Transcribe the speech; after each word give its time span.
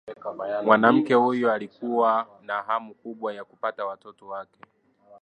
mwanamke 0.63 1.13
huyo 1.13 1.53
alikuwa 1.53 2.27
na 2.41 2.61
hamu 2.61 2.93
kubwa 2.95 3.33
ya 3.33 3.43
kupata 3.43 3.85
watoto 3.85 4.27
wake 4.27 4.59